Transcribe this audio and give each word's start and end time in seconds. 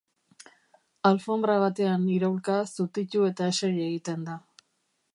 Alfonbra 1.09 1.59
batean 1.65 2.09
iraulka, 2.15 2.57
zutitu 2.77 3.31
eta 3.31 3.55
eseri 3.55 3.89
egiten 3.93 4.29
da. 4.33 4.43